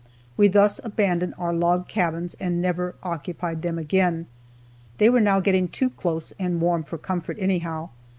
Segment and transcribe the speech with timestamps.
[0.35, 4.25] We thus abandoned our log cabins, and never occupied them again.
[4.97, 7.89] They were now getting too close and warm for comfort, anyhow.